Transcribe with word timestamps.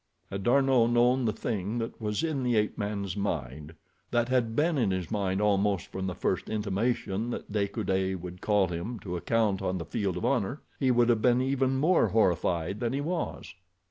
Had 0.31 0.41
D'Arnot 0.41 0.89
known 0.89 1.25
the 1.25 1.31
thing 1.31 1.77
that 1.77 2.01
was 2.01 2.23
in 2.23 2.41
the 2.41 2.55
ape 2.55 2.75
man's 2.75 3.15
mind—that 3.15 4.29
had 4.29 4.55
been 4.55 4.75
in 4.75 4.89
his 4.89 5.11
mind 5.11 5.39
almost 5.41 5.91
from 5.91 6.07
the 6.07 6.15
first 6.15 6.49
intimation 6.49 7.29
that 7.29 7.51
De 7.51 7.67
Coude 7.67 8.19
would 8.19 8.41
call 8.41 8.65
him 8.69 8.97
to 9.01 9.15
account 9.15 9.61
on 9.61 9.77
the 9.77 9.85
field 9.85 10.17
of 10.17 10.25
honor—he 10.25 10.89
would 10.89 11.09
have 11.09 11.21
been 11.21 11.39
even 11.39 11.77
more 11.77 12.07
horrified 12.07 12.79
than 12.79 12.93
he 12.93 13.01
was. 13.01 13.53